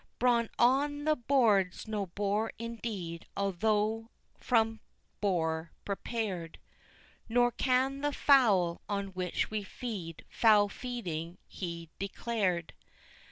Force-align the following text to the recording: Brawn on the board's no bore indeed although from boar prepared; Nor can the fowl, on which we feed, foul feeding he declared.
Brawn 0.17 0.49
on 0.57 1.03
the 1.03 1.15
board's 1.15 1.87
no 1.87 2.07
bore 2.07 2.51
indeed 2.57 3.27
although 3.37 4.09
from 4.39 4.79
boar 5.19 5.73
prepared; 5.85 6.57
Nor 7.29 7.51
can 7.51 8.01
the 8.01 8.11
fowl, 8.11 8.81
on 8.89 9.09
which 9.09 9.51
we 9.51 9.61
feed, 9.61 10.25
foul 10.27 10.69
feeding 10.69 11.37
he 11.45 11.91
declared. 11.99 12.73